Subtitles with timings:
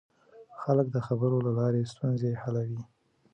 [0.61, 2.81] خلک د خبرو له لارې ستونزې حلوي